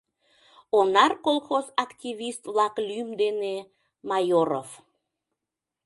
[0.77, 3.55] «Онар» колхоз активист-влак лӱм дене
[4.09, 4.69] Майоров.